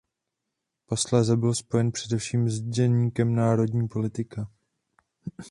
[0.85, 4.47] Posléze byl spojen především s deníkem Národní politika.